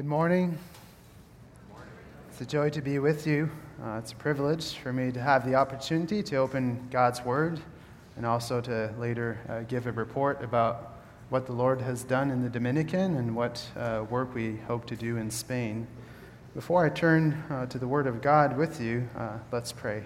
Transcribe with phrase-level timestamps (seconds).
[0.00, 0.58] Good morning.
[2.30, 3.50] It's a joy to be with you.
[3.84, 7.60] Uh, it's a privilege for me to have the opportunity to open God's Word
[8.16, 12.42] and also to later uh, give a report about what the Lord has done in
[12.42, 15.86] the Dominican and what uh, work we hope to do in Spain.
[16.54, 20.04] Before I turn uh, to the Word of God with you, uh, let's pray.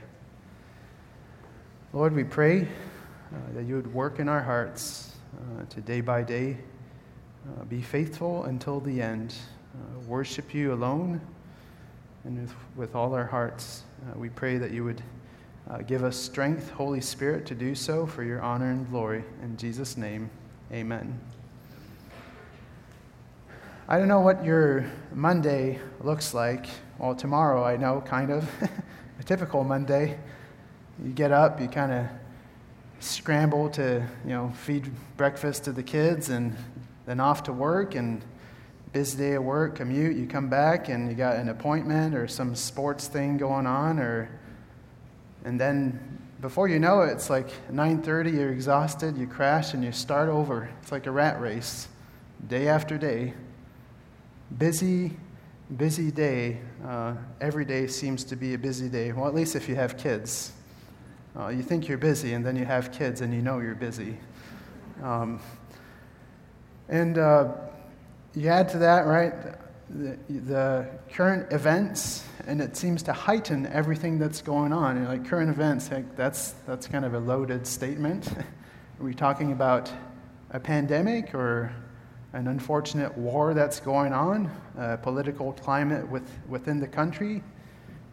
[1.93, 5.15] Lord, we pray uh, that you would work in our hearts
[5.71, 6.57] to day by day
[7.69, 9.37] be faithful until the end
[9.75, 11.21] uh, worship you alone
[12.25, 13.83] and with, with all our hearts.
[14.07, 15.03] Uh, we pray that you would
[15.71, 19.25] uh, give us strength, Holy Spirit, to do so for your honor and glory.
[19.43, 20.31] In Jesus' name,
[20.73, 21.19] amen.
[23.89, 26.67] I don't know what your Monday looks like.
[26.99, 28.49] Well, tomorrow I know, kind of.
[29.19, 30.19] a typical Monday.
[31.03, 32.07] You get up, you kind of
[33.01, 36.57] scramble to, you know, feed breakfast to the kids and
[37.07, 38.23] then off to work and
[38.95, 42.55] busy day at work, commute, you come back and you got an appointment or some
[42.55, 44.31] sports thing going on or
[45.45, 49.91] and then before you know it, it's like 9:30, you're exhausted, you crash and you
[49.91, 50.71] start over.
[50.81, 51.89] It's like a rat race,
[52.47, 53.35] day after day.
[54.57, 55.17] Busy,
[55.77, 56.61] busy day.
[56.87, 59.11] Uh, every day seems to be a busy day.
[59.11, 60.53] Well, at least if you have kids.
[61.37, 64.17] Uh, you think you're busy, and then you have kids, and you know you're busy.
[65.03, 65.41] Um,
[66.89, 67.55] and uh,
[68.37, 69.33] you add to that, right,
[69.91, 75.05] the, the, current events, and it seems to heighten everything that's going on.
[75.05, 78.29] Like current events, like that's, that's kind of a loaded statement.
[79.01, 79.93] Are we talking about
[80.51, 81.73] a pandemic or
[82.33, 87.43] an unfortunate war that's going on, a political climate with, within the country?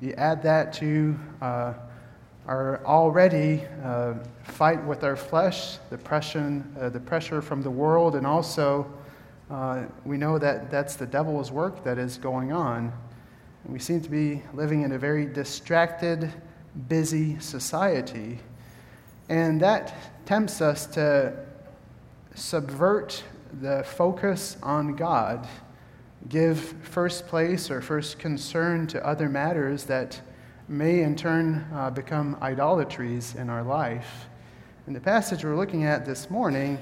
[0.01, 1.73] You add that to uh,
[2.45, 8.15] our already uh, fight with our flesh, the pressure, uh, the pressure from the world,
[8.15, 8.91] and also
[9.51, 12.93] uh, we know that that's the devil's work that is going on.
[13.65, 16.31] And we seem to be living in a very distracted,
[16.87, 18.39] busy society.
[19.27, 19.93] And that
[20.25, 21.33] tempts us to
[22.33, 23.21] subvert
[23.59, 25.45] the focus on God,
[26.29, 30.21] give first place or first concern to other matters that
[30.69, 34.27] may in turn uh, become idolatries in our life.
[34.87, 36.77] And the passage we're looking at this morning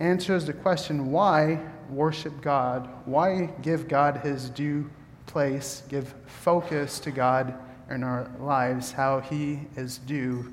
[0.00, 1.58] answers the question why
[1.90, 2.88] worship God?
[3.04, 4.90] Why give God his due
[5.26, 7.54] place, give focus to God
[7.90, 10.52] in our lives, how he is due?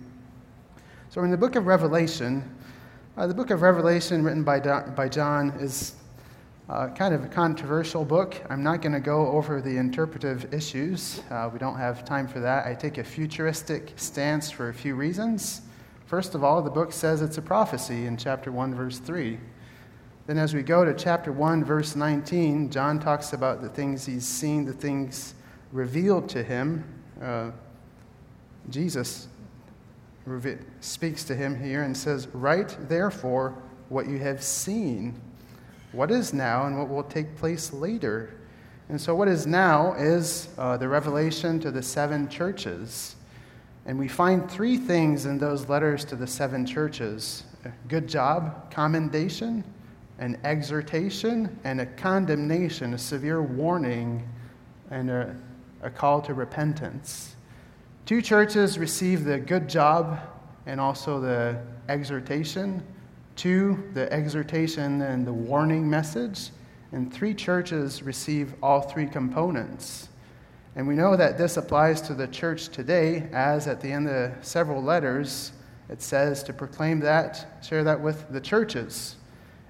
[1.10, 2.44] So, in the book of Revelation,
[3.16, 5.96] uh, the book of Revelation, written by, by John, is
[6.70, 8.36] uh, kind of a controversial book.
[8.50, 11.22] I'm not going to go over the interpretive issues.
[11.30, 12.68] Uh, we don't have time for that.
[12.68, 15.62] I take a futuristic stance for a few reasons.
[16.06, 19.40] First of all, the book says it's a prophecy in chapter 1, verse 3.
[20.28, 24.28] Then, as we go to chapter 1, verse 19, John talks about the things he's
[24.28, 25.34] seen, the things
[25.72, 26.84] revealed to him.
[27.22, 27.52] Uh,
[28.70, 29.30] Jesus
[30.82, 33.56] speaks to him here and says, Write therefore
[33.88, 35.16] what you have seen,
[35.94, 38.36] what is now, and what will take place later.
[38.90, 43.16] And so, what is now is uh, the revelation to the seven churches.
[43.86, 47.46] And we find three things in those letters to the seven churches
[47.88, 49.64] good job, commendation,
[50.20, 54.28] an exhortation and a condemnation, a severe warning,
[54.90, 55.36] and a,
[55.82, 57.36] a call to repentance.
[58.06, 60.20] Two churches receive the good job
[60.66, 62.82] and also the exhortation.
[63.36, 66.52] Two, the exhortation and the warning message.
[66.94, 70.08] And three churches receive all three components.
[70.78, 74.34] And we know that this applies to the church today, as at the end of
[74.42, 75.52] several letters,
[75.90, 79.17] it says to proclaim that, share that with the churches.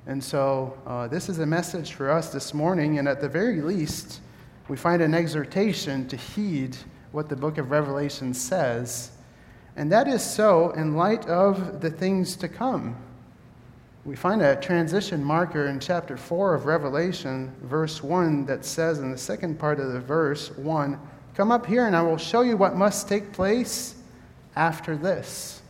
[0.08, 3.62] And so, uh, this is a message for us this morning, and at the very
[3.62, 4.22] least,
[4.70, 6.78] we find an exhortation to heed
[7.12, 9.12] what the book of Revelation says.
[9.76, 12.96] And that is so in light of the things to come.
[14.06, 19.12] We find a transition marker in chapter 4 of Revelation, verse 1, that says in
[19.12, 20.98] the second part of the verse 1
[21.36, 23.96] Come up here, and I will show you what must take place
[24.56, 25.62] after this.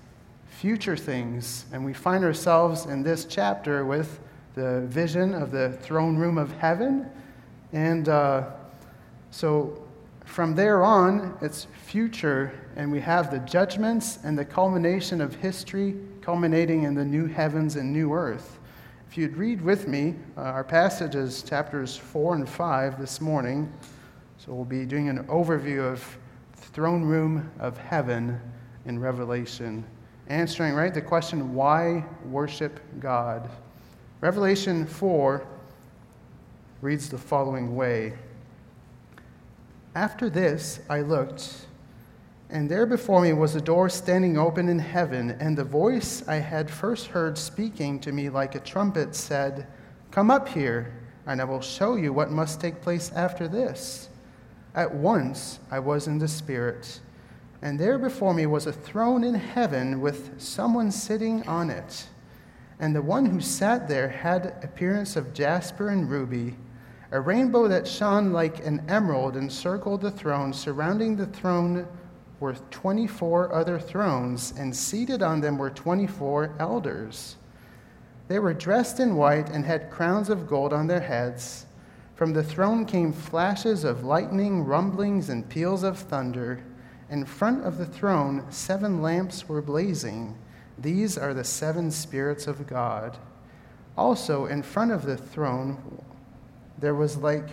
[0.59, 1.65] Future things.
[1.73, 4.19] And we find ourselves in this chapter with
[4.57, 7.07] the vision of the throne room of heaven.
[7.73, 8.49] And uh,
[9.29, 9.83] so
[10.25, 15.95] from there on, it's future, and we have the judgments and the culmination of history
[16.21, 18.59] culminating in the new heavens and new earth.
[19.07, 23.71] If you'd read with me, uh, our passage is chapters 4 and 5 this morning.
[24.39, 26.17] So we'll be doing an overview of
[26.55, 28.41] throne room of heaven
[28.85, 29.85] in Revelation,
[30.29, 33.51] answering, right, the question why worship God?
[34.19, 35.45] Revelation 4
[36.81, 38.13] reads the following way
[39.93, 41.67] After this, I looked,
[42.49, 46.37] and there before me was a door standing open in heaven, and the voice I
[46.37, 49.67] had first heard speaking to me like a trumpet said,
[50.09, 50.95] Come up here,
[51.27, 54.09] and I will show you what must take place after this.
[54.73, 57.01] At once I was in the Spirit,
[57.61, 62.07] and there before me was a throne in heaven with someone sitting on it.
[62.79, 66.55] And the one who sat there had appearance of jasper and ruby.
[67.11, 70.53] A rainbow that shone like an emerald encircled the throne.
[70.53, 71.87] Surrounding the throne
[72.39, 77.37] were 24 other thrones, and seated on them were 24 elders.
[78.27, 81.65] They were dressed in white and had crowns of gold on their heads.
[82.15, 86.61] From the throne came flashes of lightning, rumblings, and peals of thunder.
[87.09, 90.35] In front of the throne, seven lamps were blazing.
[90.79, 93.17] These are the seven spirits of God.
[93.97, 96.01] Also, in front of the throne,
[96.77, 97.49] there was like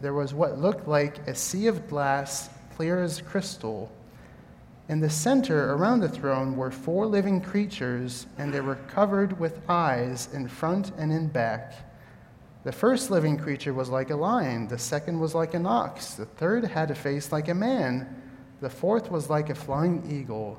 [0.00, 3.92] there was what looked like a sea of glass, clear as crystal.
[4.88, 9.60] In the center around the throne were four living creatures, and they were covered with
[9.68, 11.74] eyes in front and in back.
[12.64, 16.26] The first living creature was like a lion, the second was like an ox, the
[16.26, 18.06] third had a face like a man,
[18.60, 20.58] the fourth was like a flying eagle.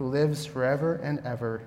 [0.00, 1.60] who lives forever and ever.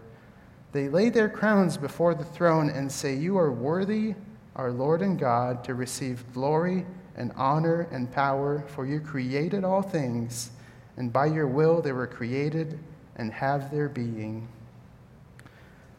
[0.72, 4.16] They lay their crowns before the throne and say, You are worthy
[4.56, 6.84] our Lord and God, to receive glory
[7.16, 10.50] and honor and power, for you created all things,
[10.98, 12.80] and by your will they were created
[13.18, 14.48] and have their being.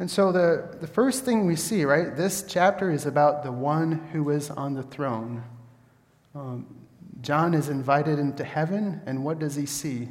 [0.01, 4.09] And so, the, the first thing we see, right, this chapter is about the one
[4.13, 5.45] who is on the throne.
[6.35, 6.67] Um,
[7.21, 10.09] John is invited into heaven, and what does he see?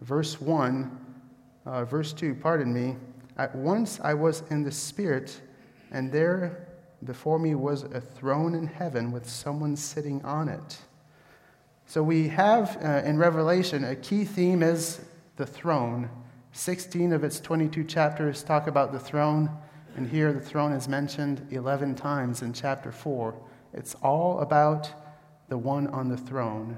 [0.00, 1.05] Verse 1,
[1.66, 2.96] uh, verse 2, pardon me.
[3.36, 5.40] At once I was in the Spirit,
[5.90, 6.68] and there
[7.04, 10.78] before me was a throne in heaven with someone sitting on it.
[11.86, 15.00] So we have uh, in Revelation a key theme is
[15.36, 16.08] the throne.
[16.52, 19.50] 16 of its 22 chapters talk about the throne,
[19.96, 23.34] and here the throne is mentioned 11 times in chapter 4.
[23.74, 24.90] It's all about
[25.48, 26.76] the one on the throne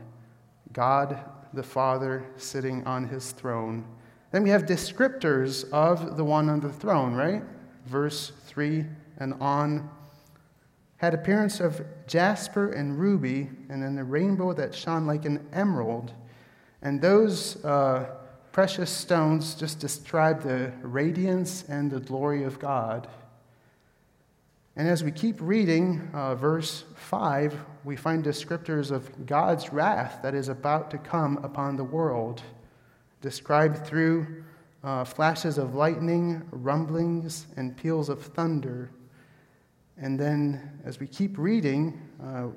[0.72, 1.18] God
[1.54, 3.84] the Father sitting on his throne.
[4.30, 7.42] Then we have descriptors of the one on the throne, right?
[7.86, 8.84] Verse 3
[9.18, 9.90] and on
[10.96, 16.12] had appearance of jasper and ruby, and then the rainbow that shone like an emerald.
[16.82, 18.06] And those uh,
[18.50, 23.08] precious stones just describe the radiance and the glory of God.
[24.74, 30.34] And as we keep reading uh, verse 5, we find descriptors of God's wrath that
[30.34, 32.42] is about to come upon the world,
[33.20, 34.44] described through
[34.84, 38.90] uh, flashes of lightning, rumblings, and peals of thunder.
[39.96, 42.48] And then, as we keep reading, uh,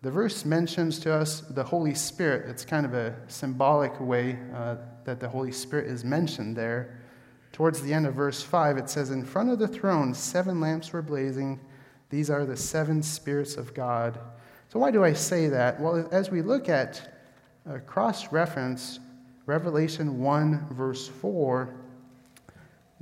[0.00, 2.48] the verse mentions to us the Holy Spirit.
[2.48, 7.00] It's kind of a symbolic way uh, that the Holy Spirit is mentioned there.
[7.52, 10.92] Towards the end of verse 5, it says, In front of the throne, seven lamps
[10.92, 11.58] were blazing.
[12.10, 14.18] These are the seven spirits of God.
[14.68, 15.80] So, why do I say that?
[15.80, 17.20] Well, as we look at
[17.68, 19.00] uh, cross reference
[19.48, 21.74] Revelation 1, verse 4,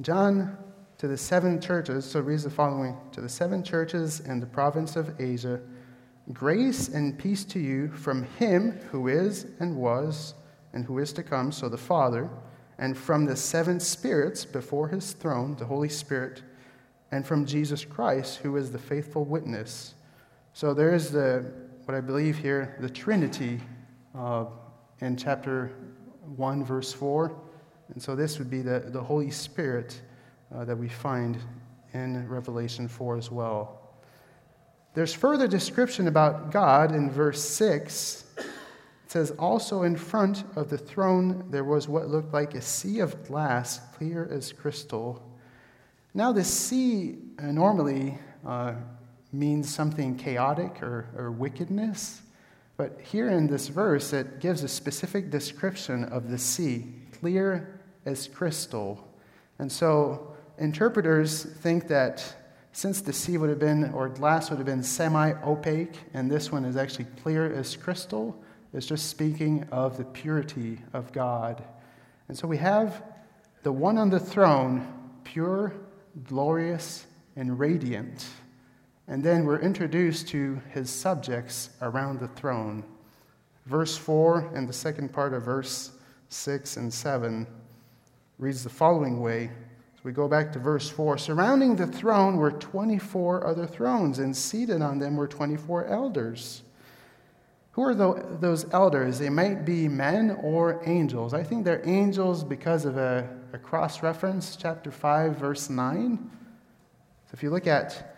[0.00, 0.56] John
[0.96, 4.94] to the seven churches, so reads the following To the seven churches in the province
[4.94, 5.60] of Asia,
[6.32, 10.34] grace and peace to you from him who is and was
[10.72, 12.30] and who is to come, so the Father,
[12.78, 16.44] and from the seven spirits before his throne, the Holy Spirit,
[17.10, 19.96] and from Jesus Christ, who is the faithful witness.
[20.52, 21.44] So there is the,
[21.86, 23.58] what I believe here, the Trinity
[24.14, 24.44] uh,
[25.00, 25.72] in chapter
[26.26, 27.36] 1, verse 4.
[27.92, 30.00] And so this would be the, the Holy Spirit
[30.54, 31.38] uh, that we find
[31.92, 33.80] in Revelation 4 as well.
[34.94, 38.24] There's further description about God in verse 6.
[38.38, 38.44] It
[39.08, 43.26] says, Also in front of the throne there was what looked like a sea of
[43.26, 45.22] glass, clear as crystal.
[46.14, 48.16] Now, this sea uh, normally
[48.46, 48.72] uh,
[49.32, 52.22] means something chaotic or, or wickedness.
[52.76, 56.86] But here in this verse, it gives a specific description of the sea,
[57.20, 59.08] clear as crystal.
[59.58, 62.34] And so interpreters think that
[62.72, 66.52] since the sea would have been, or glass would have been semi opaque, and this
[66.52, 68.38] one is actually clear as crystal,
[68.74, 71.64] is just speaking of the purity of God.
[72.28, 73.02] And so we have
[73.62, 74.86] the one on the throne,
[75.24, 75.72] pure,
[76.24, 78.26] glorious, and radiant.
[79.08, 82.84] And then we're introduced to his subjects around the throne.
[83.66, 85.92] Verse 4 and the second part of verse
[86.28, 87.46] 6 and 7
[88.38, 89.50] reads the following way.
[89.94, 91.18] So we go back to verse 4.
[91.18, 96.62] Surrounding the throne were 24 other thrones, and seated on them were 24 elders.
[97.72, 99.18] Who are those elders?
[99.18, 101.34] They might be men or angels.
[101.34, 106.30] I think they're angels because of a, a cross reference, chapter 5, verse 9.
[107.26, 108.15] So if you look at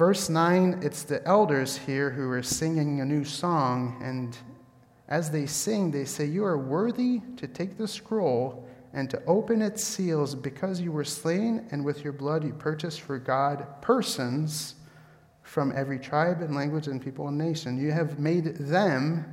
[0.00, 4.34] verse 9, it's the elders here who are singing a new song, and
[5.08, 9.60] as they sing, they say, You are worthy to take the scroll and to open
[9.60, 14.76] its seals because you were slain, and with your blood you purchased for God persons
[15.42, 17.76] from every tribe and language and people and nation.
[17.76, 19.26] You have made them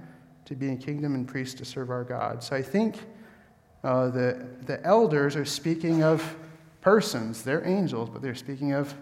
[0.44, 2.44] to be a kingdom and priests to serve our God.
[2.44, 2.98] So I think
[3.86, 6.36] uh, the, the elders are speaking of
[6.82, 7.44] persons.
[7.44, 8.94] They're angels, but they're speaking of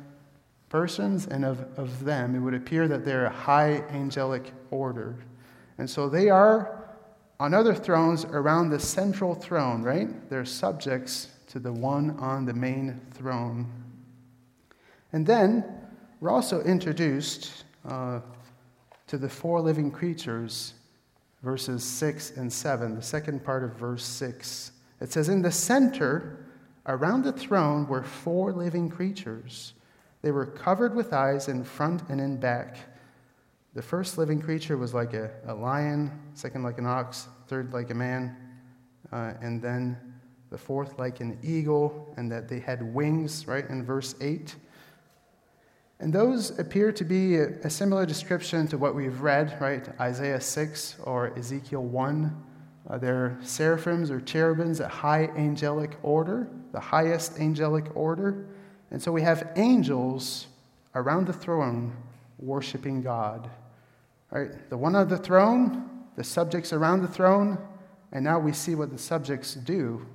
[0.76, 2.36] persons and of, of them.
[2.36, 5.16] It would appear that they're a high angelic order.
[5.78, 6.90] And so they are
[7.40, 10.30] on other thrones around the central throne, right?
[10.30, 13.72] They're subjects to the one on the main throne.
[15.14, 15.64] And then
[16.20, 18.20] we're also introduced uh,
[19.08, 20.74] to the four living creatures,
[21.42, 24.74] verses 6 and 7, the second part of verse 6.
[25.00, 26.46] It says, In the center,
[26.86, 29.75] around the throne, were four living creatures.
[30.26, 32.78] They were covered with eyes in front and in back.
[33.76, 37.92] The first living creature was like a, a lion, second like an ox, third like
[37.92, 38.36] a man,
[39.12, 40.16] uh, and then
[40.50, 44.56] the fourth like an eagle, and that they had wings, right, in verse 8.
[46.00, 49.88] And those appear to be a, a similar description to what we've read, right?
[50.00, 52.44] Isaiah 6 or Ezekiel 1.
[52.90, 58.48] Uh, they're seraphims or cherubims, a high angelic order, the highest angelic order.
[58.96, 60.48] And so we have angels
[60.96, 61.94] around the throne
[62.40, 63.50] worshiping God.
[64.32, 64.70] Right?
[64.70, 67.58] The one on the throne, the subjects around the throne,
[68.14, 70.08] and now we see what the subjects do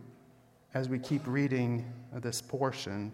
[0.73, 3.13] as we keep reading this portion.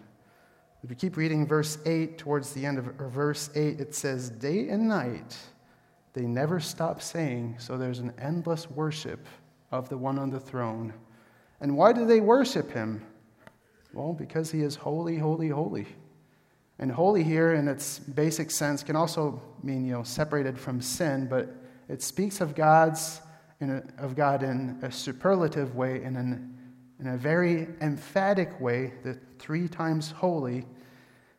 [0.85, 4.69] If we keep reading verse 8, towards the end of verse 8, it says, Day
[4.69, 5.35] and night
[6.13, 9.27] they never stop saying, so there's an endless worship
[9.73, 10.93] of the one on the throne.
[11.59, 13.05] And why do they worship him?
[13.93, 15.87] Well, because he is holy, holy, holy.
[16.79, 21.27] And holy here, in its basic sense, can also mean you know separated from sin,
[21.27, 21.49] but
[21.89, 23.21] it speaks of God's
[23.61, 26.57] a, of God in a superlative way, in, an,
[26.99, 30.65] in a very emphatic way, the three times holy.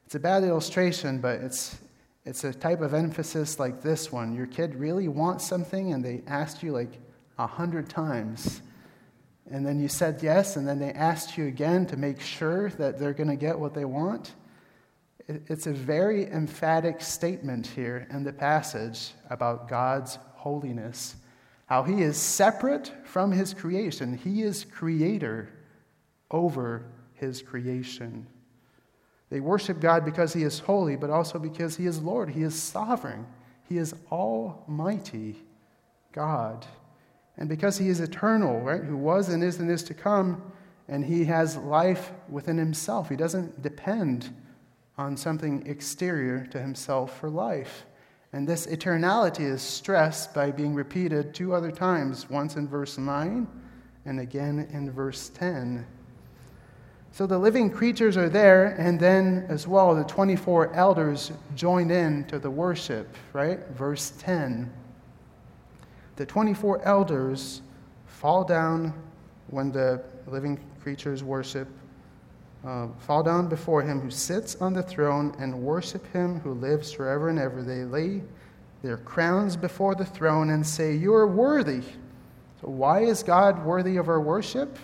[0.07, 1.78] It's a bad illustration, but it's
[2.25, 4.35] it's a type of emphasis like this one.
[4.35, 6.99] Your kid really wants something, and they asked you like
[7.38, 8.61] a hundred times.
[9.50, 12.99] And then you said yes, and then they asked you again to make sure that
[12.99, 14.33] they're going to get what they want.
[15.26, 21.17] It's a very emphatic statement here in the passage about God's holiness,
[21.67, 24.17] how He is separate from His creation.
[24.17, 25.50] He is creator
[26.31, 28.26] over His creation.
[29.31, 32.31] They worship God because He is holy, but also because He is Lord.
[32.31, 33.26] He is sovereign.
[33.69, 35.37] He is almighty
[36.12, 36.67] God.
[37.38, 40.42] And because He is eternal, right, who was and is and is to come,
[40.88, 43.09] and He has life within Himself.
[43.09, 44.35] He doesn't depend
[44.99, 47.87] on something exterior to himself for life.
[48.33, 53.47] And this eternality is stressed by being repeated two other times, once in verse 9
[54.04, 55.87] and again in verse 10.
[57.12, 62.25] So the living creatures are there, and then as well, the 24 elders join in
[62.25, 63.66] to the worship, right?
[63.68, 64.71] Verse 10.
[66.18, 67.62] The 24 elders
[68.06, 68.92] fall down
[69.50, 71.68] when the living creatures worship
[72.66, 76.90] uh, fall down before him who sits on the throne and worship him who lives
[76.90, 77.62] forever and ever.
[77.62, 78.22] They lay
[78.82, 81.82] their crowns before the throne and say, You are worthy.
[82.60, 84.76] So, why is God worthy of our worship?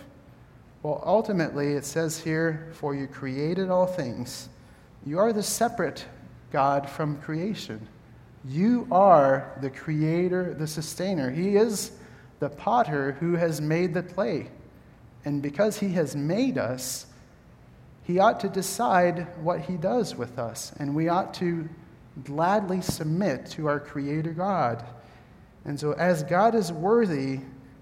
[0.84, 4.50] Well, ultimately, it says here, For you created all things.
[5.04, 6.04] You are the separate
[6.52, 7.88] God from creation.
[8.46, 11.30] You are the creator, the sustainer.
[11.30, 11.92] He is
[12.40, 14.50] the potter who has made the clay.
[15.24, 17.06] And because he has made us,
[18.02, 21.68] he ought to decide what he does with us, and we ought to
[22.22, 24.84] gladly submit to our Creator God.
[25.64, 27.40] And so, as God is worthy,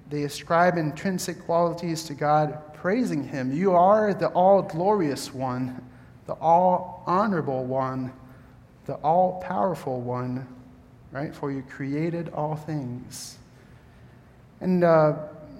[0.08, 3.52] they ascribe intrinsic qualities to God, praising Him.
[3.52, 5.84] You are the all glorious one,
[6.26, 8.12] the all honorable one,
[8.86, 10.46] the all powerful one,
[11.10, 11.34] right?
[11.34, 13.38] For you created all things.
[14.60, 15.14] And uh,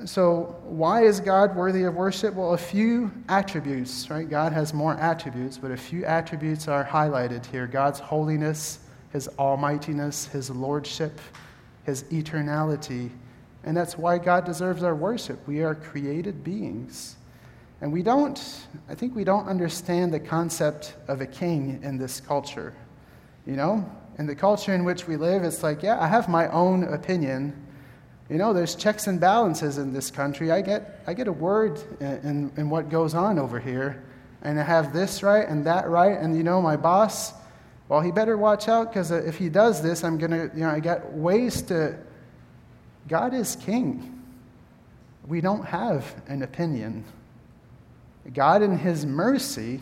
[0.05, 2.35] so, why is God worthy of worship?
[2.35, 4.29] Well, a few attributes, right?
[4.29, 8.81] God has more attributes, but a few attributes are highlighted here God's holiness,
[9.13, 11.21] His almightiness, His lordship,
[11.85, 13.11] His eternality.
[13.65, 15.47] And that's why God deserves our worship.
[15.47, 17.17] We are created beings.
[17.81, 18.41] And we don't,
[18.89, 22.75] I think we don't understand the concept of a king in this culture.
[23.47, 26.49] You know, in the culture in which we live, it's like, yeah, I have my
[26.49, 27.55] own opinion.
[28.29, 30.51] You know, there's checks and balances in this country.
[30.51, 34.03] I get, I get a word in, in what goes on over here,
[34.43, 37.33] and I have this right and that right, and you know, my boss,
[37.89, 40.63] well, he better watch out because uh, if he does this, I'm going to, you
[40.63, 41.99] know, I got ways to.
[43.09, 44.23] God is king.
[45.27, 47.05] We don't have an opinion.
[48.33, 49.81] God, in his mercy,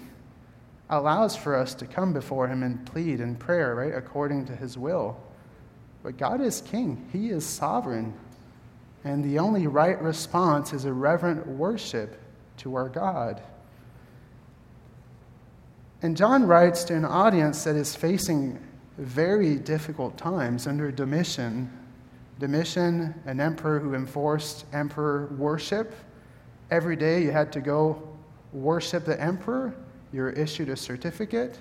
[0.91, 4.77] allows for us to come before him and plead in prayer, right, according to his
[4.77, 5.17] will.
[6.03, 8.13] But God is king, he is sovereign.
[9.05, 12.21] And the only right response is a reverent worship
[12.59, 13.41] to our God.
[16.03, 18.59] And John writes to an audience that is facing
[18.99, 21.71] very difficult times under Domitian.
[22.39, 25.95] Domitian, an emperor who enforced emperor worship.
[26.71, 28.03] Every day you had to go
[28.53, 29.75] worship the emperor
[30.13, 31.59] you're issued a certificate.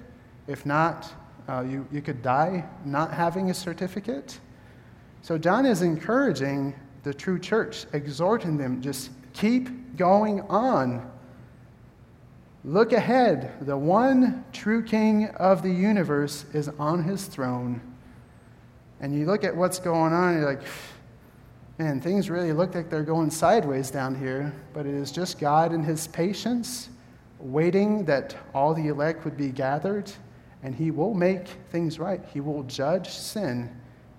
[0.47, 1.11] If not,
[1.47, 4.39] uh, you, you could die not having a certificate.
[5.21, 11.09] So, John is encouraging the true church, exhorting them just keep going on.
[12.63, 13.65] Look ahead.
[13.65, 17.81] The one true king of the universe is on his throne.
[18.99, 20.61] And you look at what's going on, you're like,
[21.77, 25.71] man, things really look like they're going sideways down here, but it is just God
[25.71, 26.89] and his patience
[27.39, 30.11] waiting that all the elect would be gathered,
[30.61, 32.21] and he will make things right.
[32.33, 33.69] He will judge sin.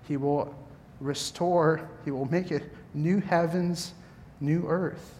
[0.07, 0.55] He will
[0.99, 3.93] restore, he will make it new heavens,
[4.39, 5.15] new earth.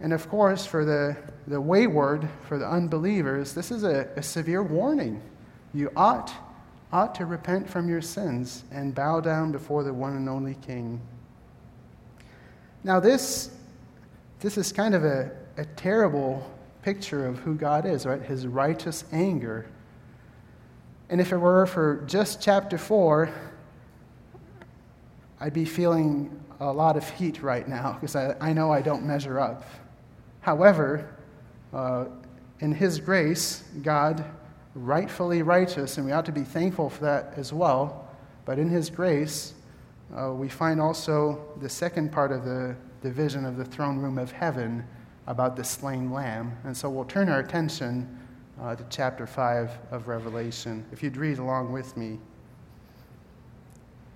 [0.00, 4.62] And of course, for the, the wayward, for the unbelievers, this is a, a severe
[4.62, 5.20] warning.
[5.74, 6.32] You ought,
[6.92, 11.00] ought to repent from your sins and bow down before the one and only King.
[12.82, 13.50] Now, this,
[14.40, 16.50] this is kind of a, a terrible
[16.82, 18.22] picture of who God is, right?
[18.22, 19.66] His righteous anger.
[21.08, 23.32] And if it were for just chapter 4,
[25.40, 29.04] I'd be feeling a lot of heat right now because I, I know I don't
[29.04, 29.64] measure up.
[30.40, 31.16] However,
[31.72, 32.06] uh,
[32.60, 34.24] in His grace, God,
[34.74, 38.08] rightfully righteous, and we ought to be thankful for that as well,
[38.44, 39.54] but in His grace,
[40.16, 44.30] uh, we find also the second part of the division of the throne room of
[44.32, 44.84] heaven
[45.26, 46.56] about the slain lamb.
[46.64, 48.18] And so we'll turn our attention
[48.60, 50.84] uh, to chapter 5 of Revelation.
[50.92, 52.18] If you'd read along with me.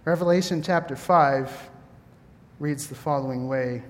[0.05, 1.71] Revelation chapter 5
[2.59, 3.83] reads the following way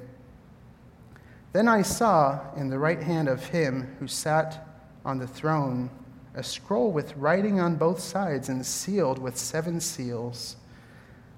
[1.53, 4.67] Then I saw in the right hand of him who sat
[5.05, 5.91] on the throne
[6.35, 10.57] a scroll with writing on both sides and sealed with seven seals.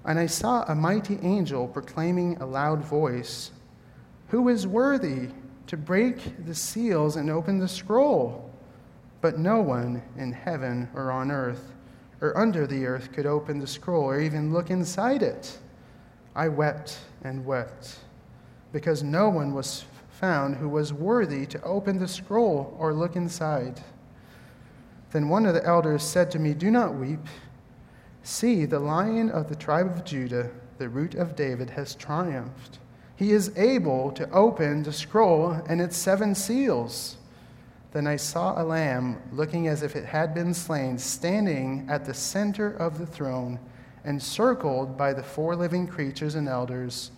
[0.05, 3.51] And I saw a mighty angel proclaiming a loud voice
[4.29, 5.29] Who is worthy?
[5.67, 8.49] To break the seals and open the scroll.
[9.21, 11.73] But no one in heaven or on earth
[12.21, 15.57] or under the earth could open the scroll or even look inside it.
[16.35, 17.99] I wept and wept
[18.71, 23.81] because no one was found who was worthy to open the scroll or look inside.
[25.11, 27.25] Then one of the elders said to me, Do not weep.
[28.23, 32.79] See, the lion of the tribe of Judah, the root of David, has triumphed
[33.17, 37.17] he is able to open the scroll and its seven seals.
[37.91, 42.13] Then I saw a lamb looking as if it had been slain, standing at the
[42.13, 43.59] center of the throne,
[44.05, 47.09] encircled by the four living creatures and elders.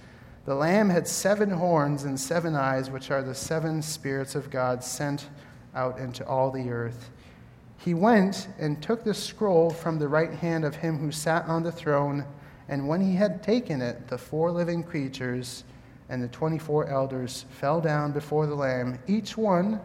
[0.45, 4.85] The lamb had seven horns and seven eyes, which are the seven spirits of God
[4.85, 5.27] sent
[5.75, 7.09] out into all the earth.
[7.77, 11.63] He went and took the scroll from the right hand of him who sat on
[11.63, 12.25] the throne,
[12.69, 15.65] and when he had taken it, the four living creatures
[16.09, 18.99] and the 24 elders fell down before the Lamb.
[19.07, 19.79] Each one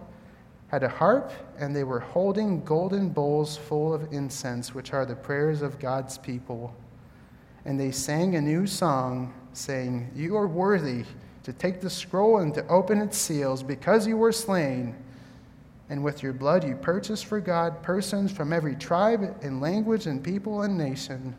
[0.68, 5.14] had a harp, and they were holding golden bowls full of incense, which are the
[5.14, 6.74] prayers of God's people.
[7.64, 11.04] And they sang a new song, saying, You are worthy
[11.44, 14.96] to take the scroll and to open its seals, because you were slain.
[15.90, 20.24] And with your blood you purchased for God persons from every tribe and language and
[20.24, 21.36] people and nation.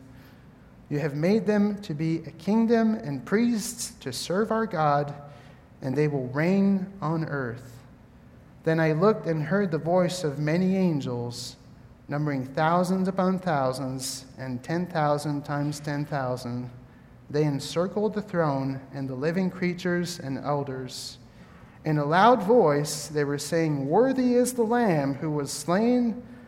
[0.88, 5.14] You have made them to be a kingdom and priests to serve our God,
[5.82, 7.72] and they will reign on earth.
[8.64, 11.56] Then I looked and heard the voice of many angels,
[12.08, 16.70] numbering thousands upon thousands and 10,000 times 10,000,
[17.28, 21.18] they encircled the throne and the living creatures and elders.
[21.84, 26.22] In a loud voice, they were saying, Worthy is the Lamb who was slain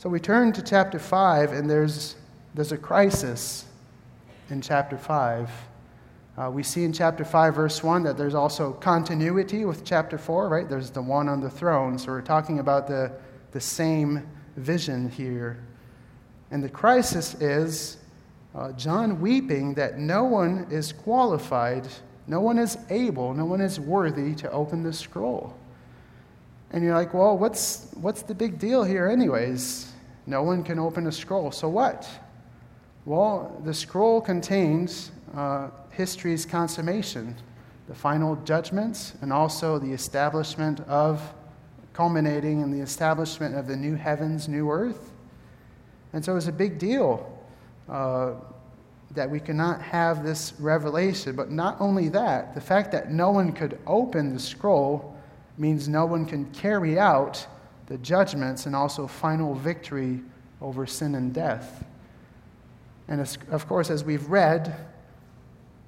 [0.00, 2.16] So we turn to chapter 5, and there's,
[2.54, 3.66] there's a crisis
[4.48, 5.50] in chapter 5.
[6.38, 10.48] Uh, we see in chapter 5, verse 1, that there's also continuity with chapter 4,
[10.48, 10.66] right?
[10.66, 11.98] There's the one on the throne.
[11.98, 13.12] So we're talking about the,
[13.52, 15.62] the same vision here.
[16.50, 17.98] And the crisis is
[18.54, 21.86] uh, John weeping that no one is qualified,
[22.26, 25.54] no one is able, no one is worthy to open the scroll.
[26.70, 29.89] And you're like, well, what's, what's the big deal here, anyways?
[30.26, 31.50] No one can open a scroll.
[31.50, 32.08] So what?
[33.04, 37.34] Well, the scroll contains uh, history's consummation,
[37.88, 41.22] the final judgments, and also the establishment of,
[41.92, 45.10] culminating in the establishment of the new heavens, new earth
[46.12, 47.38] and so it's a big deal
[47.88, 48.32] uh,
[49.12, 51.36] that we cannot have this revelation.
[51.36, 55.16] But not only that, the fact that no one could open the scroll
[55.58, 57.46] means no one can carry out
[57.90, 60.20] the judgments and also final victory
[60.62, 61.84] over sin and death.
[63.08, 64.74] And of course, as we've read,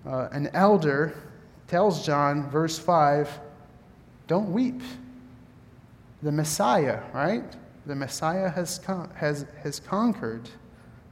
[0.04, 1.14] uh, an elder
[1.68, 3.30] tells John, verse 5,
[4.26, 4.82] don't weep.
[6.22, 7.44] The Messiah, right?
[7.86, 10.48] the Messiah has, con- has, has conquered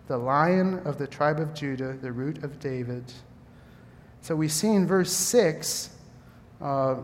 [0.07, 3.05] the lion of the tribe of Judah, the root of David.
[4.23, 5.91] So we see in verse 6
[6.61, 6.97] uh,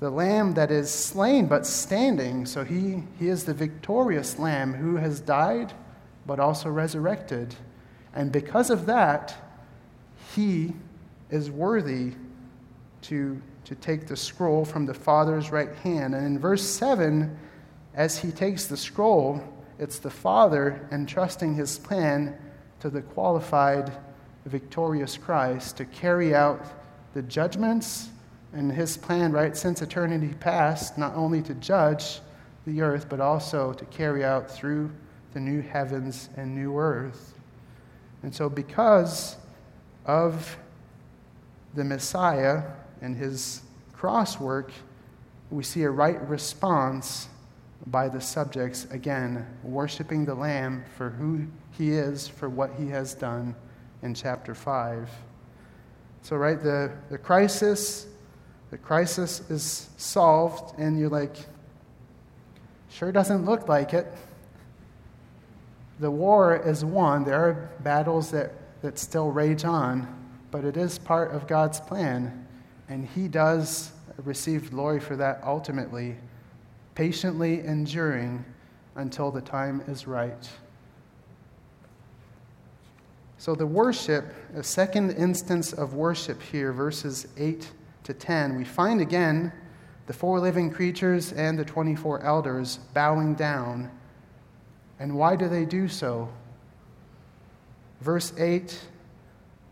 [0.00, 2.46] the lamb that is slain but standing.
[2.46, 5.72] So he, he is the victorious lamb who has died
[6.26, 7.54] but also resurrected.
[8.14, 9.34] And because of that,
[10.34, 10.72] he
[11.30, 12.12] is worthy
[13.02, 16.14] to, to take the scroll from the Father's right hand.
[16.14, 17.36] And in verse 7,
[17.94, 19.42] as he takes the scroll,
[19.78, 22.38] it's the Father entrusting his plan
[22.80, 23.92] to the qualified,
[24.46, 26.64] victorious Christ to carry out
[27.14, 28.08] the judgments
[28.54, 32.20] and his plan, right, since eternity past, not only to judge
[32.66, 34.90] the earth, but also to carry out through
[35.32, 37.34] the new heavens and new earth.
[38.22, 39.36] And so, because
[40.06, 40.56] of
[41.74, 42.62] the Messiah
[43.02, 43.62] and his
[43.92, 44.70] cross work,
[45.50, 47.28] we see a right response
[47.88, 53.14] by the subjects, again, worshiping the Lamb for who he is, for what he has
[53.14, 53.54] done
[54.02, 55.10] in chapter 5.
[56.22, 58.06] So, right, the, the crisis,
[58.74, 61.36] the crisis is solved, and you're like,
[62.90, 64.12] sure doesn't look like it.
[66.00, 67.22] The war is won.
[67.22, 68.50] There are battles that,
[68.82, 70.12] that still rage on,
[70.50, 72.48] but it is part of God's plan,
[72.88, 73.92] and he does
[74.24, 76.16] receive glory for that ultimately
[76.96, 78.44] patiently enduring
[78.96, 80.50] until the time is right.
[83.38, 87.70] So, the worship, a second instance of worship here, verses 8
[88.04, 89.52] to 10, we find again
[90.06, 93.90] the four living creatures and the 24 elders bowing down.
[94.98, 96.28] And why do they do so?
[98.00, 98.78] Verse 8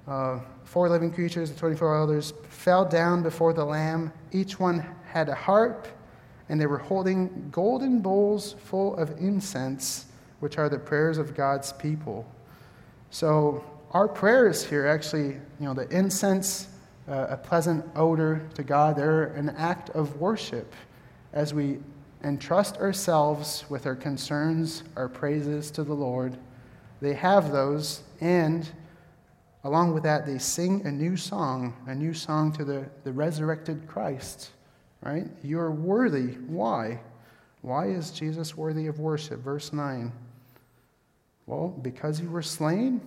[0.06, 4.12] uh, four living creatures, the 24 elders, fell down before the Lamb.
[4.32, 5.86] Each one had a harp
[6.48, 10.06] and they were holding golden bowls full of incense,
[10.40, 12.26] which are the prayers of God's people.
[13.10, 16.68] So, our prayers here actually, you know, the incense,
[17.06, 20.72] a pleasant odor to God, they're an act of worship
[21.32, 21.78] as we
[22.22, 26.36] entrust ourselves with our concerns, our praises to the Lord.
[27.00, 28.68] They have those, and
[29.64, 33.88] along with that, they sing a new song, a new song to the, the resurrected
[33.88, 34.50] Christ
[35.02, 35.26] right?
[35.42, 36.34] You're worthy.
[36.46, 37.00] Why?
[37.60, 39.40] Why is Jesus worthy of worship?
[39.40, 40.12] Verse 9.
[41.46, 43.00] Well, because you were slain,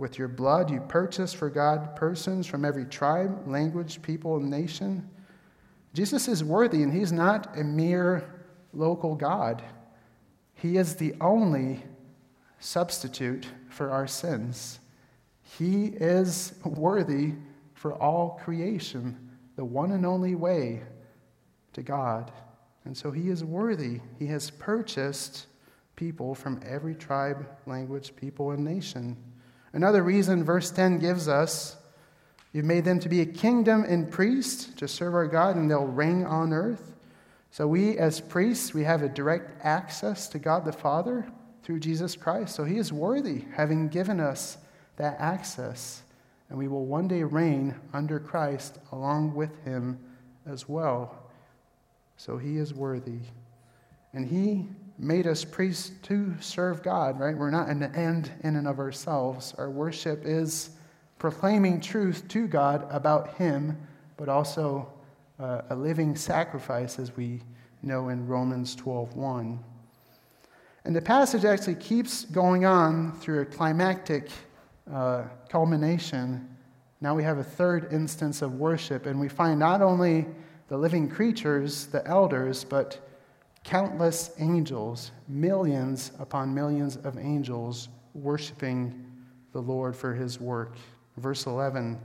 [0.00, 5.08] with your blood you purchased for God persons from every tribe, language, people, and nation.
[5.92, 8.24] Jesus is worthy, and he's not a mere
[8.72, 9.62] local God.
[10.54, 11.84] He is the only
[12.60, 14.80] substitute for our sins.
[15.58, 17.34] He is worthy
[17.74, 20.82] for all creation, the one and only way
[21.74, 22.32] to God.
[22.86, 24.00] And so he is worthy.
[24.18, 25.46] He has purchased
[25.94, 29.16] people from every tribe, language, people, and nation.
[29.72, 31.76] Another reason verse 10 gives us
[32.52, 35.86] You've made them to be a kingdom and priests to serve our God, and they'll
[35.86, 36.94] reign on earth.
[37.52, 41.26] So, we as priests, we have a direct access to God the Father
[41.62, 42.54] through Jesus Christ.
[42.54, 44.58] So, He is worthy, having given us
[44.96, 46.02] that access.
[46.48, 49.98] And we will one day reign under Christ along with Him
[50.46, 51.16] as well.
[52.16, 53.20] So, He is worthy.
[54.12, 54.66] And He
[55.00, 57.36] made us priests to serve God, right?
[57.36, 59.54] We're not an end in and of ourselves.
[59.56, 60.70] Our worship is
[61.18, 63.78] proclaiming truth to God about Him,
[64.18, 64.92] but also
[65.38, 67.40] uh, a living sacrifice, as we
[67.82, 69.58] know in Romans 12:1.
[70.84, 74.30] And the passage actually keeps going on through a climactic
[74.92, 76.56] uh, culmination.
[77.00, 80.26] Now we have a third instance of worship, and we find not only
[80.68, 82.98] the living creatures, the elders, but
[83.64, 89.06] countless angels, millions upon millions of angels worshiping
[89.52, 90.76] the Lord for his work.
[91.16, 91.98] Verse 11.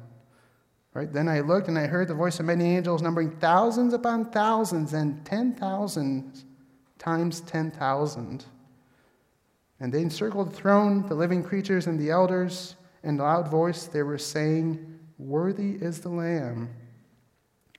[0.93, 1.11] Right?
[1.11, 4.93] Then I looked and I heard the voice of many angels numbering thousands upon thousands
[4.93, 6.43] and 10,000
[6.97, 8.45] times 10,000.
[9.79, 12.75] And they encircled the throne, the living creatures, and the elders.
[13.03, 16.69] In loud voice they were saying, Worthy is the Lamb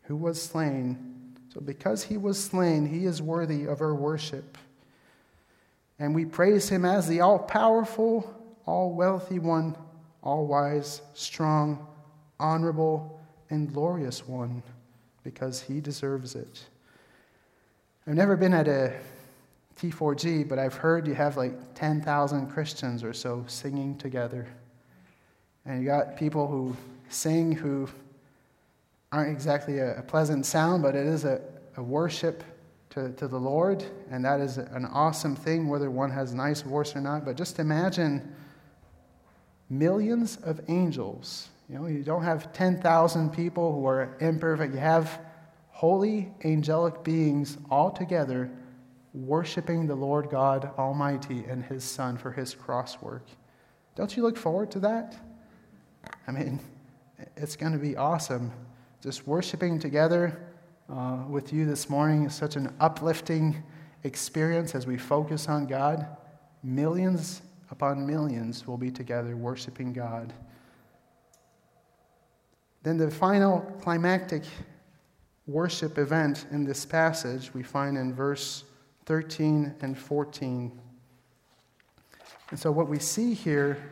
[0.03, 1.16] who was slain
[1.57, 4.59] so, because he was slain, he is worthy of our worship.
[5.99, 8.31] And we praise him as the all powerful,
[8.67, 9.75] all wealthy one,
[10.23, 11.87] all wise, strong,
[12.39, 14.63] honorable, and glorious one,
[15.25, 16.63] because he deserves it.
[18.07, 18.93] I've never been at a
[19.81, 24.47] T4G, but I've heard you have like 10,000 Christians or so singing together.
[25.65, 26.77] And you got people who
[27.09, 27.89] sing who
[29.13, 31.41] aren't exactly a, a pleasant sound, but it is a,
[31.77, 32.43] a worship
[32.91, 36.97] to, to the Lord, and that is an awesome thing, whether one has nice voice
[36.97, 37.25] or not.
[37.25, 38.35] But just imagine
[39.69, 41.49] millions of angels.
[41.69, 44.73] You know, you don't have 10,000 people who are imperfect.
[44.73, 45.21] You have
[45.69, 48.51] holy angelic beings all together
[49.13, 53.27] worshiping the Lord God Almighty and His Son for His cross work.
[53.95, 55.17] Don't you look forward to that?
[56.27, 56.61] I mean,
[57.37, 58.53] it's going to be awesome
[59.03, 60.41] just worshiping together
[60.89, 63.63] uh, with you this morning is such an uplifting
[64.05, 66.07] experience as we focus on God.
[66.63, 70.33] Millions upon millions will be together worshiping God.
[72.83, 74.45] Then the final climactic
[75.47, 78.65] worship event in this passage we find in verse
[79.07, 80.81] 13 and 14.
[82.51, 83.91] And so, what we see here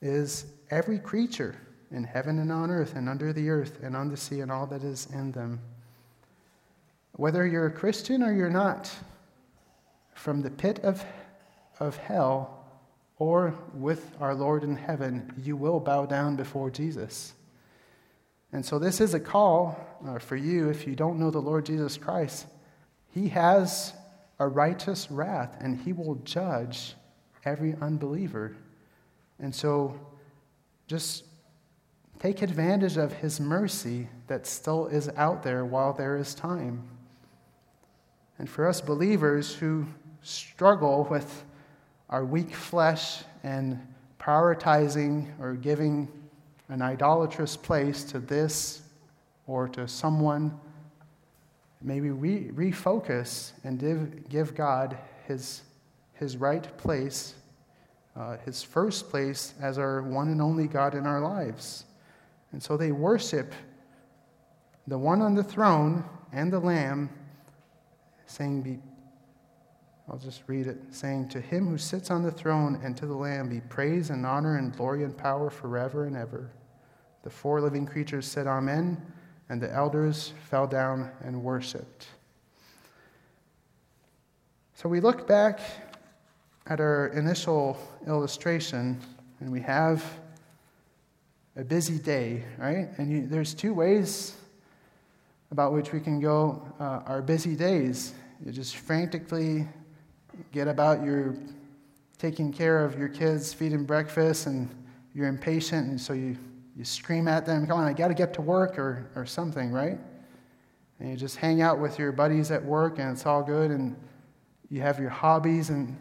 [0.00, 1.56] is every creature
[1.90, 4.66] in heaven and on earth and under the earth and on the sea and all
[4.66, 5.60] that is in them.
[7.12, 8.90] Whether you're a Christian or you're not,
[10.18, 11.04] from the pit of,
[11.78, 12.64] of hell
[13.18, 17.32] or with our Lord in heaven, you will bow down before Jesus.
[18.52, 21.66] And so, this is a call uh, for you if you don't know the Lord
[21.66, 22.46] Jesus Christ.
[23.10, 23.92] He has
[24.38, 26.94] a righteous wrath, and He will judge
[27.44, 28.56] every unbeliever.
[29.38, 29.98] And so,
[30.86, 31.24] just
[32.18, 36.82] Take advantage of his mercy that still is out there while there is time.
[38.38, 39.86] And for us believers who
[40.22, 41.44] struggle with
[42.10, 43.80] our weak flesh and
[44.18, 46.08] prioritizing or giving
[46.68, 48.82] an idolatrous place to this
[49.46, 50.58] or to someone,
[51.80, 55.62] maybe we refocus and give, give God his,
[56.14, 57.34] his right place,
[58.16, 61.84] uh, his first place as our one and only God in our lives.
[62.52, 63.52] And so they worship
[64.86, 67.10] the one on the throne and the Lamb,
[68.26, 68.78] saying, be,
[70.10, 73.14] I'll just read it, saying, To him who sits on the throne and to the
[73.14, 76.50] Lamb be praise and honor and glory and power forever and ever.
[77.22, 79.00] The four living creatures said, Amen,
[79.50, 82.06] and the elders fell down and worshiped.
[84.74, 85.60] So we look back
[86.68, 89.00] at our initial illustration,
[89.40, 90.04] and we have
[91.58, 92.88] a busy day, right?
[92.98, 94.36] And you, there's two ways
[95.50, 98.14] about which we can go uh, our busy days.
[98.44, 99.66] You just frantically
[100.52, 101.34] get about your
[102.16, 104.72] taking care of your kids, feeding breakfast, and
[105.14, 106.36] you're impatient, and so you,
[106.76, 109.72] you scream at them, come on, I got to get to work, or, or something,
[109.72, 109.98] right?
[111.00, 113.96] And you just hang out with your buddies at work, and it's all good, and
[114.70, 115.96] you have your hobbies, and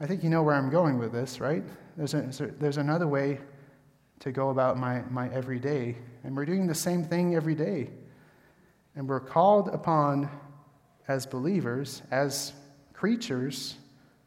[0.00, 1.62] I think you know where I'm going with this, right?
[1.96, 3.38] There's, a, there's another way
[4.20, 5.96] to go about my, my everyday.
[6.22, 7.90] And we're doing the same thing every day.
[8.96, 10.30] And we're called upon
[11.08, 12.52] as believers, as
[12.92, 13.76] creatures,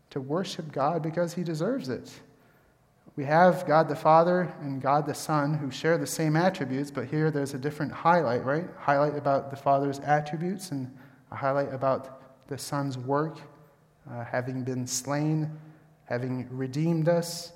[0.09, 2.11] to worship God because He deserves it.
[3.15, 7.05] we have God the Father and God the Son who share the same attributes, but
[7.05, 8.65] here there's a different highlight, right?
[8.77, 10.95] Highlight about the Father's attributes and
[11.31, 13.39] a highlight about the Son's work,
[14.09, 15.51] uh, having been slain,
[16.05, 17.51] having redeemed us,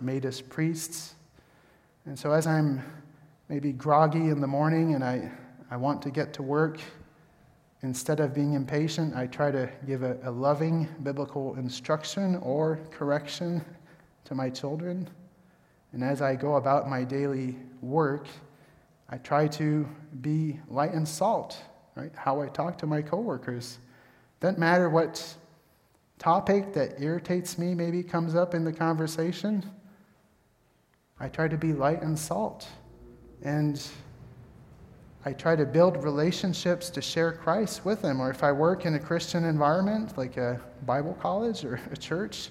[0.00, 1.14] made us priests.
[2.06, 2.82] And so, as I'm
[3.48, 5.30] maybe groggy in the morning and I,
[5.70, 6.78] I want to get to work,
[7.82, 13.64] instead of being impatient, I try to give a, a loving biblical instruction or correction
[14.26, 15.08] to my children.
[15.92, 18.26] And as I go about my daily work,
[19.08, 19.88] I try to
[20.20, 21.56] be light and salt,
[21.94, 22.12] right?
[22.14, 23.78] How I talk to my coworkers.
[24.40, 25.36] Doesn't matter what
[26.18, 29.64] topic that irritates me maybe comes up in the conversation.
[31.20, 32.66] I try to be light and salt.
[33.42, 33.80] And
[35.24, 38.20] I try to build relationships to share Christ with them.
[38.20, 42.50] Or if I work in a Christian environment, like a Bible college or a church,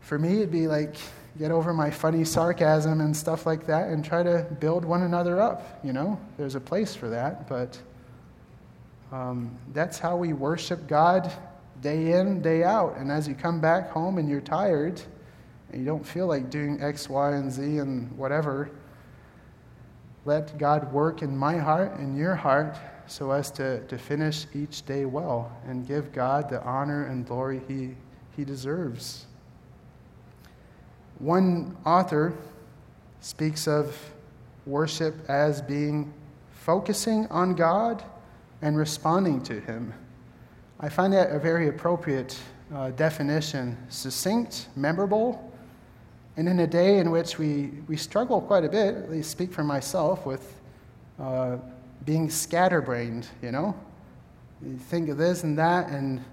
[0.00, 0.96] for me, it'd be like
[1.38, 5.40] get over my funny sarcasm and stuff like that and try to build one another
[5.40, 5.80] up.
[5.82, 7.80] You know, there's a place for that, but
[9.10, 11.32] um, that's how we worship God
[11.80, 12.96] day in, day out.
[12.96, 15.00] And as you come back home and you're tired
[15.72, 18.70] and you don't feel like doing X, Y, and Z and whatever,
[20.24, 24.86] let God work in my heart and your heart so as to, to finish each
[24.86, 27.96] day well and give God the honor and glory he,
[28.36, 29.26] he deserves.
[31.18, 32.34] One author
[33.20, 33.96] speaks of
[34.66, 36.12] worship as being
[36.52, 38.04] focusing on God
[38.60, 39.92] and responding to Him.
[40.78, 42.38] I find that a very appropriate
[42.74, 45.51] uh, definition succinct, memorable,
[46.36, 49.52] and in a day in which we, we struggle quite a bit, at least speak
[49.52, 50.60] for myself, with
[51.20, 51.56] uh,
[52.04, 53.74] being scatterbrained, you know?
[54.64, 56.24] You think of this and that, and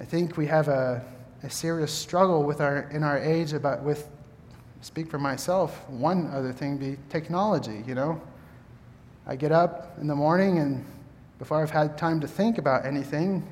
[0.00, 1.04] I think we have a,
[1.42, 4.08] a serious struggle with our, in our age about with,
[4.80, 8.20] speak for myself, one other thing be technology, you know.
[9.26, 10.84] I get up in the morning and
[11.38, 13.46] before I've had time to think about anything,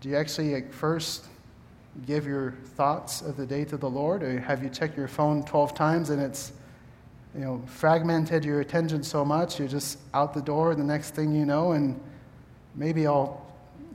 [0.00, 1.26] do you actually like, first
[2.06, 5.44] give your thoughts of the day to the Lord, or have you checked your phone
[5.44, 6.52] 12 times and it's
[7.34, 11.32] you know fragmented your attention so much you're just out the door the next thing
[11.32, 11.98] you know and
[12.74, 13.46] maybe I'll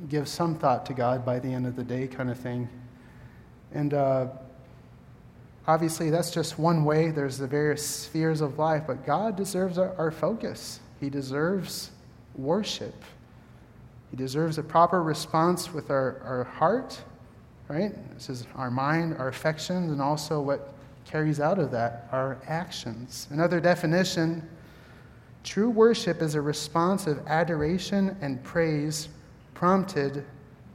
[0.10, 2.70] give some thought to God by the end of the day kind of thing.
[3.74, 4.28] And uh,
[5.68, 7.12] obviously, that's just one way.
[7.12, 10.80] There's the various spheres of life, but God deserves our, our focus.
[11.00, 11.92] He deserves
[12.36, 12.96] worship.
[14.12, 17.02] He deserves a proper response with our, our heart,
[17.68, 17.94] right?
[18.14, 20.74] This is our mind, our affections, and also what
[21.06, 23.28] carries out of that, our actions.
[23.32, 24.48] Another definition
[25.44, 29.08] true worship is a response of adoration and praise
[29.54, 30.26] prompted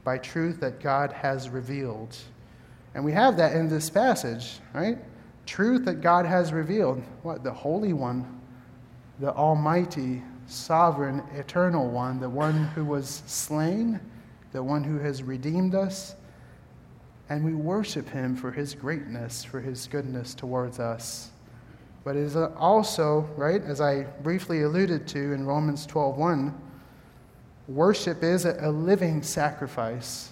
[0.03, 2.17] by truth that God has revealed.
[2.95, 4.97] And we have that in this passage, right?
[5.45, 7.03] Truth that God has revealed.
[7.21, 7.43] What?
[7.43, 8.41] The Holy One,
[9.19, 13.99] the Almighty, Sovereign, Eternal One, the one who was slain,
[14.51, 16.15] the one who has redeemed us.
[17.33, 21.31] And we worship him for his greatness, for his goodness towards us.
[22.03, 26.53] But it is also, right, as I briefly alluded to in Romans 12:1,
[27.67, 30.29] worship is a living sacrifice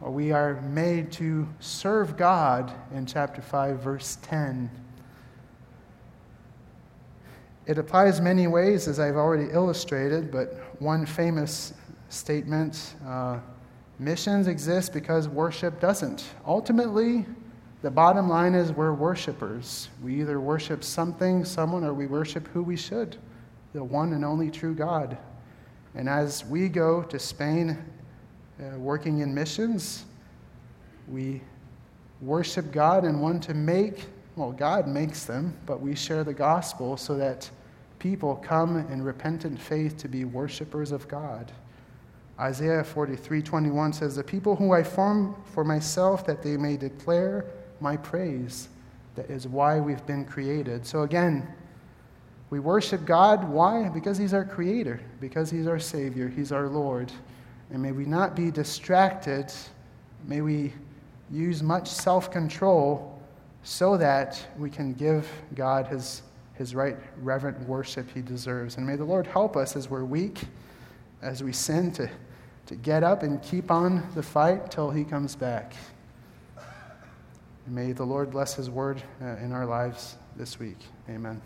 [0.00, 4.70] we are made to serve God in chapter 5, verse 10.
[7.66, 11.74] It applies many ways, as I've already illustrated, but one famous
[12.10, 13.40] statement uh,
[13.98, 16.24] missions exist because worship doesn't.
[16.46, 17.26] Ultimately,
[17.82, 19.88] the bottom line is we're worshipers.
[20.02, 23.16] We either worship something, someone, or we worship who we should
[23.74, 25.18] the one and only true God.
[25.94, 27.76] And as we go to Spain
[28.60, 30.04] uh, working in missions.
[31.06, 31.40] We
[32.20, 36.96] worship God and want to make, well, God makes them, but we share the gospel
[36.96, 37.48] so that
[38.00, 41.52] people come in repentant faith to be worshipers of God.
[42.40, 47.44] Isaiah 43:21 says, "The people who I form for myself that they may declare
[47.80, 48.68] my praise."
[49.16, 50.86] That is why we've been created.
[50.86, 51.48] So again,
[52.50, 53.48] we worship God.
[53.48, 53.88] Why?
[53.88, 57.12] Because He's our Creator, because He's our Savior, He's our Lord.
[57.70, 59.52] And may we not be distracted.
[60.26, 60.72] May we
[61.30, 63.20] use much self control
[63.62, 66.22] so that we can give God his,
[66.54, 68.76] his right reverent worship he deserves.
[68.76, 70.44] And may the Lord help us as we're weak,
[71.20, 72.08] as we sin, to,
[72.68, 75.72] to get up and keep on the fight till he comes back.
[77.66, 80.76] May the Lord bless his word uh, in our lives this week.
[81.08, 81.40] Amen.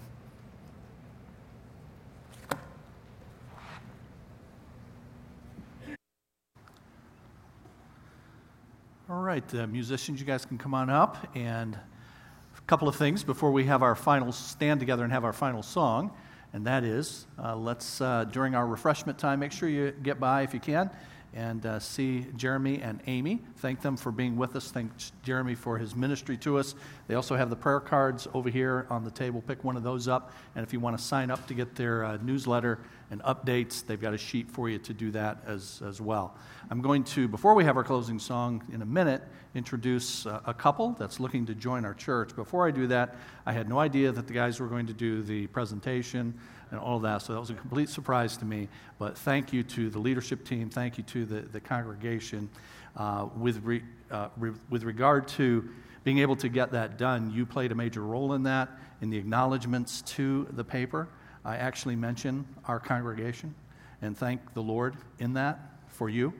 [9.08, 11.28] All right, uh, musicians, you guys can come on up.
[11.36, 15.32] And a couple of things before we have our final stand together and have our
[15.32, 16.10] final song.
[16.52, 20.42] And that is, uh, let's, uh, during our refreshment time, make sure you get by
[20.42, 20.90] if you can
[21.34, 23.40] and uh, see Jeremy and Amy.
[23.56, 24.70] Thank them for being with us.
[24.70, 24.90] Thank
[25.22, 26.74] Jeremy for his ministry to us.
[27.08, 29.40] They also have the prayer cards over here on the table.
[29.40, 30.32] Pick one of those up.
[30.54, 32.80] And if you want to sign up to get their uh, newsletter
[33.10, 36.36] and updates, they've got a sheet for you to do that as, as well.
[36.70, 39.22] I'm going to, before we have our closing song in a minute,
[39.54, 42.34] introduce uh, a couple that's looking to join our church.
[42.36, 43.16] Before I do that,
[43.46, 46.38] I had no idea that the guys were going to do the presentation
[46.72, 47.18] and all of that.
[47.22, 48.68] So that was a complete surprise to me.
[48.98, 50.70] But thank you to the leadership team.
[50.70, 52.48] Thank you to the, the congregation.
[52.96, 55.68] Uh, with, re, uh, re, with regard to
[56.02, 58.70] being able to get that done, you played a major role in that.
[59.00, 61.08] In the acknowledgments to the paper,
[61.44, 63.54] I actually mention our congregation
[64.00, 66.32] and thank the Lord in that for you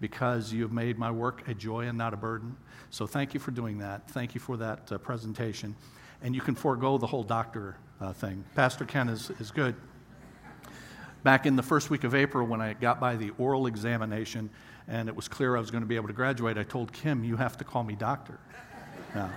[0.00, 2.56] because you have made my work a joy and not a burden.
[2.90, 4.10] So thank you for doing that.
[4.10, 5.74] Thank you for that uh, presentation.
[6.22, 8.44] And you can forego the whole doctor uh, thing.
[8.54, 9.74] Pastor Ken is, is good.
[11.22, 14.50] Back in the first week of April, when I got by the oral examination
[14.88, 17.22] and it was clear I was going to be able to graduate, I told Kim,
[17.22, 18.38] You have to call me doctor.
[19.14, 19.30] Now,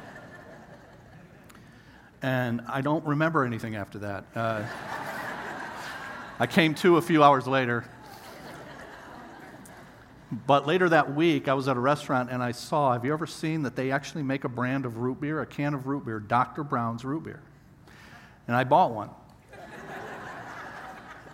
[2.21, 4.23] and I don't remember anything after that.
[4.33, 4.63] Uh,
[6.39, 7.83] I came to a few hours later.
[10.47, 13.27] But later that week, I was at a restaurant and I saw have you ever
[13.27, 16.19] seen that they actually make a brand of root beer, a can of root beer,
[16.21, 16.63] Dr.
[16.63, 17.41] Brown's root beer?
[18.47, 19.09] And I bought one.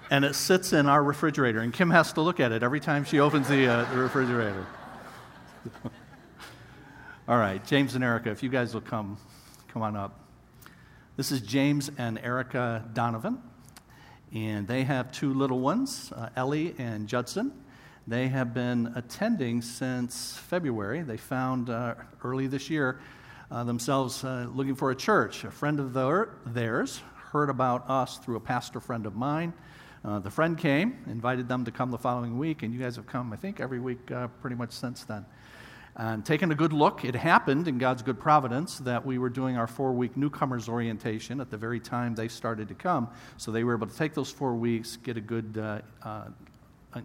[0.09, 3.03] and it sits in our refrigerator, and Kim has to look at it every time
[3.03, 4.65] she opens the, uh, the refrigerator.
[7.27, 9.17] All right, James and Erica, if you guys will come,
[9.67, 10.19] come on up.
[11.17, 13.41] This is James and Erica Donovan,
[14.33, 17.51] and they have two little ones, uh, Ellie and Judson.
[18.07, 21.01] They have been attending since February.
[21.01, 22.99] They found uh, early this year
[23.51, 25.43] uh, themselves uh, looking for a church.
[25.43, 29.53] A friend of their, theirs heard about us through a pastor friend of mine.
[30.03, 33.05] Uh, the friend came, invited them to come the following week, and you guys have
[33.05, 35.25] come, I think, every week uh, pretty much since then.
[35.95, 39.57] And taking a good look, it happened in God's good providence that we were doing
[39.57, 43.09] our four week newcomers orientation at the very time they started to come.
[43.35, 46.27] So they were able to take those four weeks, get a good uh, uh,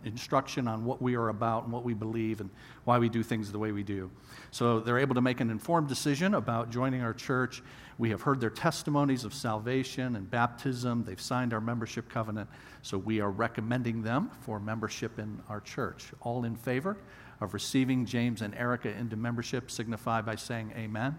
[0.05, 2.51] instruction on what we are about and what we believe and
[2.85, 4.11] why we do things the way we do.
[4.51, 7.63] So they're able to make an informed decision about joining our church.
[7.99, 11.05] We have heard their testimonies of salvation and baptism.
[11.05, 12.49] They've signed our membership covenant.
[12.83, 16.07] So we are recommending them for membership in our church.
[16.21, 16.97] All in favor
[17.41, 21.17] of receiving James and Erica into membership signify by saying amen.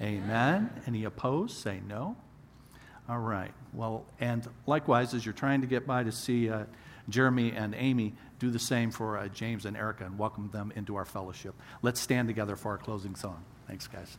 [0.00, 0.70] Amen.
[0.86, 1.56] Any opposed?
[1.56, 2.16] Say no.
[3.08, 3.52] All right.
[3.72, 6.64] Well, and likewise, as you're trying to get by to see uh,
[7.08, 10.96] Jeremy and Amy, do the same for uh, James and Erica and welcome them into
[10.96, 11.54] our fellowship.
[11.82, 13.44] Let's stand together for our closing song.
[13.66, 14.18] Thanks, guys.